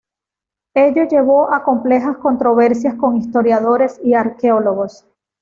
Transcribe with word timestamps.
Ello 0.73 1.03
llevó 1.03 1.53
a 1.53 1.61
complejas 1.63 2.17
controversias 2.17 2.95
con 2.95 3.17
historiadores 3.17 3.99
y 4.03 4.15
arqueólogos. 4.15 5.05